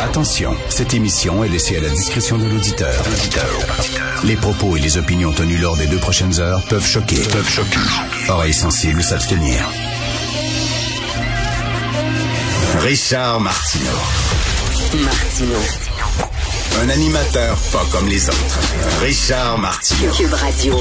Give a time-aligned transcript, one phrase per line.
[0.00, 3.02] Attention, cette émission est laissée à la discrétion de l'auditeur.
[4.24, 7.20] Les propos et les opinions tenues lors des deux prochaines heures peuvent choquer.
[7.30, 7.78] Peuvent choquer.
[8.28, 9.66] Oreilles sensibles s'abstenir.
[12.80, 13.98] Richard Martineau.
[15.04, 15.58] Martino.
[16.82, 18.58] Un animateur pas comme les autres.
[19.00, 20.12] Richard Martineau.
[20.12, 20.80] Cube Radio.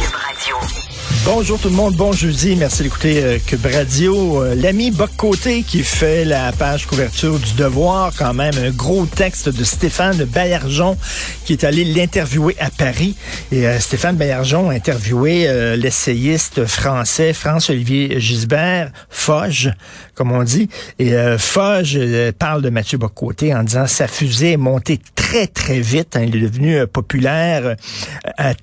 [1.23, 3.67] Bonjour tout le monde, bon jeudi, merci d'écouter euh, Cube.
[3.67, 9.05] Euh, L'ami Boc Côté qui fait la page couverture du Devoir, quand même un gros
[9.05, 10.97] texte de Stéphane Baillargeon
[11.45, 13.15] qui est allé l'interviewer à Paris.
[13.51, 19.71] Et euh, Stéphane Baillargeon a interviewé euh, l'essayiste français France-Olivier Gisbert, Foge,
[20.15, 20.69] comme on dit.
[20.97, 21.99] Et Foge
[22.39, 26.15] parle de Mathieu Bocoté en disant sa fusée est montée très très vite.
[26.15, 26.25] hein.
[26.27, 27.75] il est devenu populaire,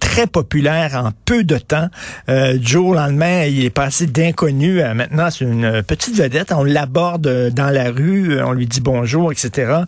[0.01, 1.89] très populaire en peu de temps.
[2.57, 6.53] Du jour au lendemain, il est passé d'inconnu à maintenant c'est une euh, petite vedette.
[6.53, 9.83] On l'aborde euh, dans la rue, euh, on lui dit bonjour, etc.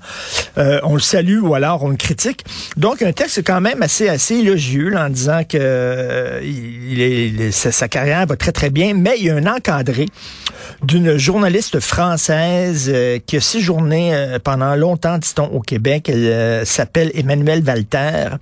[0.59, 2.45] Euh, on le salue ou alors on le critique.
[2.77, 7.29] Donc un texte quand même assez assez élogieux là, en disant que euh, il est,
[7.29, 10.07] il est- sa, carrière va très très bien, mais il y a un encadré
[10.83, 16.09] d'une journaliste française euh, qui a séjourné euh, pendant longtemps, dit-on, au Québec.
[16.09, 18.37] Elle euh, s'appelle Emmanuelle Walter.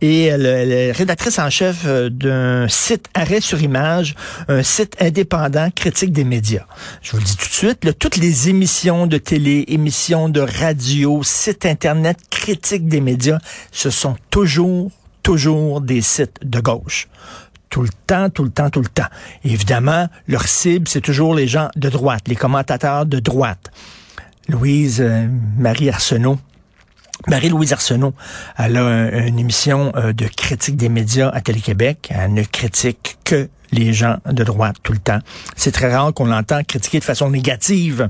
[0.00, 4.14] Et elle, elle est rédactrice en chef euh, d'un site Arrêt sur image,
[4.48, 6.66] un site indépendant critique des médias.
[7.02, 10.40] Je vous le dis tout de suite, là, toutes les émissions de télé, émissions de
[10.40, 13.38] radio, sites internet critiques des médias,
[13.72, 14.90] ce sont toujours,
[15.22, 17.08] toujours des sites de gauche
[17.70, 19.08] tout le temps, tout le temps, tout le temps.
[19.44, 23.70] Évidemment, leur cible, c'est toujours les gens de droite, les commentateurs de droite.
[24.48, 25.28] Louise euh,
[25.58, 26.38] Marie Arsenault.
[27.26, 28.14] Marie-Louise Arsenault,
[28.56, 32.08] elle a un- une émission euh, de critique des médias à Télé-Québec.
[32.10, 35.18] Elle ne critique que les gens de droite tout le temps.
[35.56, 38.08] C'est très rare qu'on l'entend critiquer de façon négative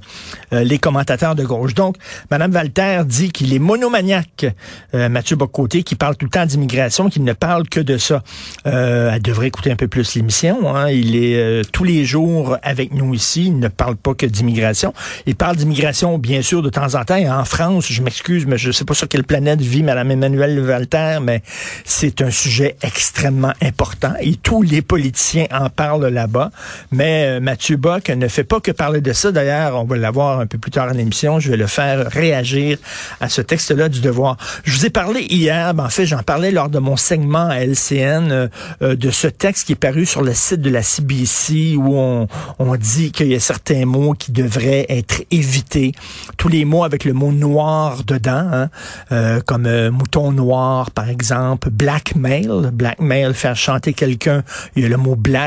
[0.53, 1.75] euh, les commentateurs de gauche.
[1.75, 1.97] Donc,
[2.31, 4.47] Madame Walter dit qu'il est monomaniaque,
[4.95, 8.23] euh, Mathieu Bocoté, qui parle tout le temps d'immigration, qu'il ne parle que de ça.
[8.67, 10.75] Euh, elle devrait écouter un peu plus l'émission.
[10.75, 10.91] Hein.
[10.91, 13.47] Il est euh, tous les jours avec nous ici.
[13.47, 14.95] Il ne parle pas que d'immigration.
[15.27, 17.17] Il parle d'immigration, bien sûr, de temps en temps.
[17.17, 20.11] Et en France, je m'excuse, mais je ne sais pas sur quelle planète vit Madame
[20.11, 21.43] Emmanuelle Walter, mais
[21.85, 24.15] c'est un sujet extrêmement important.
[24.21, 26.51] Et tous les politiciens en parlent là-bas.
[26.93, 29.33] Mais euh, Mathieu Bock ne fait pas que parler de ça.
[29.33, 31.41] D'ailleurs, on va l'avoir un peu plus tard dans l'émission.
[31.41, 32.79] Je vais le faire réagir
[33.21, 34.37] à ce texte-là du devoir.
[34.65, 37.61] Je vous ai parlé hier, ben, en fait, j'en parlais lors de mon segment à
[37.61, 38.49] LCN euh,
[38.83, 42.29] euh, de ce texte qui est paru sur le site de la CBC où on,
[42.59, 45.93] on dit qu'il y a certains mots qui devraient être évités.
[46.37, 48.71] Tous les mots avec le mot noir dedans, hein,
[49.13, 54.43] euh, comme euh, mouton noir, par exemple, blackmail, blackmail, faire chanter quelqu'un,
[54.77, 55.38] il y a le mot black,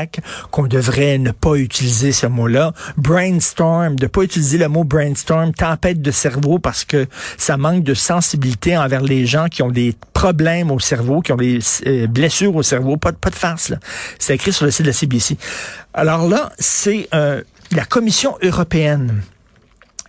[0.50, 2.72] qu'on devrait ne pas utiliser ce mot-là.
[2.96, 7.06] Brainstorm, de pas utiliser le mot brainstorm, tempête de cerveau, parce que
[7.38, 11.36] ça manque de sensibilité envers les gens qui ont des problèmes au cerveau, qui ont
[11.36, 13.78] des euh, blessures au cerveau, pas, de- pas de farce, là.
[14.18, 15.36] C'est écrit sur le site de la CBC.
[15.94, 17.42] Alors là, c'est euh,
[17.72, 19.22] la Commission européenne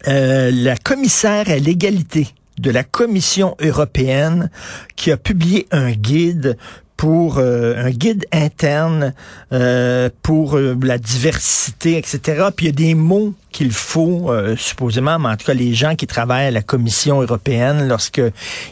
[0.07, 2.27] euh, la commissaire à l'égalité
[2.59, 4.49] de la Commission européenne
[4.95, 6.57] qui a publié un guide
[7.03, 9.13] pour euh, un guide interne
[9.51, 12.47] euh, pour euh, la diversité, etc.
[12.55, 15.73] Puis il y a des mots qu'il faut, euh, supposément, mais en tout cas les
[15.73, 18.21] gens qui travaillent à la Commission européenne, lorsque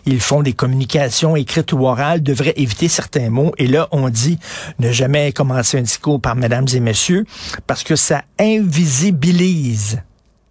[0.06, 3.52] ils font des communications écrites ou orales, devraient éviter certains mots.
[3.58, 4.40] Et là, on dit
[4.80, 7.26] ne jamais commencer un discours par mesdames et messieurs,
[7.68, 10.00] parce que ça invisibilise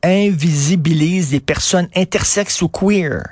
[0.02, 3.22] invisibilise les personnes intersexes ou queer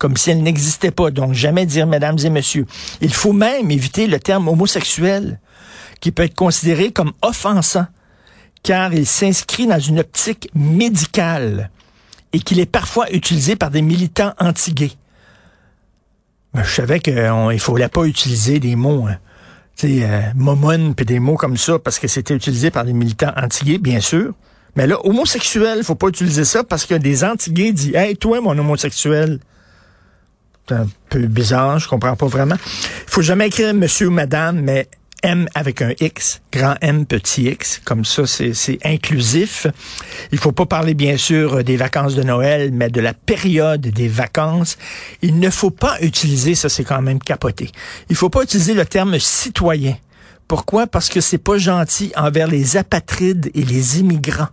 [0.00, 1.10] comme si elles n'existaient pas.
[1.10, 2.66] Donc, jamais dire mesdames et messieurs.
[3.02, 5.38] Il faut même éviter le terme homosexuel,
[6.00, 7.86] qui peut être considéré comme offensant,
[8.62, 11.70] car il s'inscrit dans une optique médicale
[12.32, 14.92] et qu'il est parfois utilisé par des militants anti-gays.
[16.54, 19.18] Je savais qu'il ne fallait pas utiliser des mots, hein.
[19.76, 23.32] tu sais, euh, puis des mots comme ça, parce que c'était utilisé par des militants
[23.36, 24.32] antillais, bien sûr.
[24.76, 28.56] Mais là, homosexuel, faut pas utiliser ça parce que des antillais disent Hey, toi, mon
[28.56, 29.40] homosexuel.
[30.72, 32.56] Un peu bizarre, je comprends pas vraiment.
[32.56, 34.88] Il faut jamais écrire monsieur ou madame, mais
[35.22, 39.66] M avec un X, grand M, petit X, comme ça c'est inclusif.
[40.32, 44.08] Il faut pas parler bien sûr des vacances de Noël, mais de la période des
[44.08, 44.78] vacances.
[45.22, 47.70] Il ne faut pas utiliser, ça c'est quand même capoté,
[48.08, 49.96] il faut pas utiliser le terme citoyen.
[50.48, 50.86] Pourquoi?
[50.86, 54.48] Parce que c'est pas gentil envers les apatrides et les immigrants.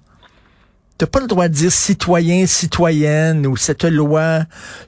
[0.98, 4.46] T'as pas le droit de dire citoyen, citoyenne ou cette loi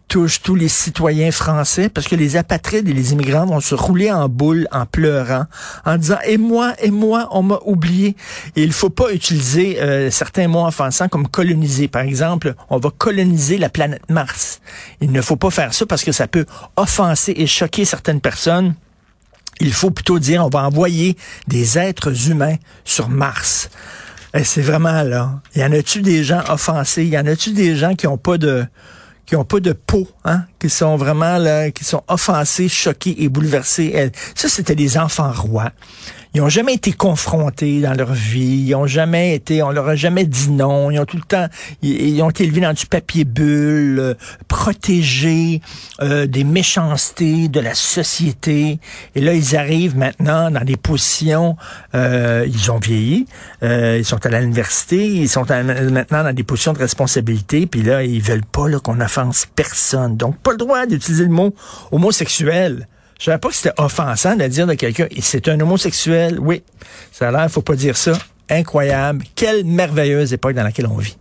[0.07, 4.11] touche tous les citoyens français parce que les apatrides et les immigrants vont se rouler
[4.11, 5.45] en boule en pleurant,
[5.85, 8.15] en disant et moi et moi on m'a oublié.
[8.55, 11.87] Et il faut pas utiliser euh, certains mots offensants comme coloniser.
[11.87, 14.61] Par exemple, on va coloniser la planète Mars.
[15.01, 18.73] Il ne faut pas faire ça parce que ça peut offenser et choquer certaines personnes.
[19.59, 21.15] Il faut plutôt dire on va envoyer
[21.47, 23.69] des êtres humains sur Mars.
[24.33, 25.41] Eh, c'est vraiment là.
[25.55, 27.05] Y en a-tu des gens offensés?
[27.05, 28.65] Y en a-tu des gens qui ont pas de
[29.25, 33.29] qui ont pas de peau, hein, qui sont vraiment là, qui sont offensés, choqués et
[33.29, 34.11] bouleversés.
[34.35, 35.71] Ça, c'était des enfants rois.
[36.35, 38.65] Ils ont jamais été confrontés dans leur vie.
[38.67, 40.91] Ils ont jamais été, on leur a jamais dit non.
[40.91, 41.47] Ils ont tout le temps,
[41.81, 44.13] ils, ont été élevés dans du papier bulle, euh,
[44.47, 45.61] protégés
[46.01, 48.79] euh, des méchancetés de la société.
[49.15, 51.57] Et là, ils arrivent maintenant dans des positions.
[51.95, 53.25] Euh, ils ont vieilli.
[53.63, 55.07] ils sont à l'université.
[55.07, 57.65] Ils sont maintenant dans des positions de responsabilité.
[57.65, 60.15] Puis là, ils veulent pas qu'on offense personne.
[60.15, 61.53] Donc, le droit d'utiliser le mot
[61.91, 62.87] homosexuel.
[63.19, 66.39] Je savais pas que c'était offensant de dire de quelqu'un, c'est un homosexuel.
[66.39, 66.63] Oui,
[67.11, 68.13] ça a l'air, faut pas dire ça.
[68.49, 69.25] Incroyable.
[69.35, 71.17] Quelle merveilleuse époque dans laquelle on vit.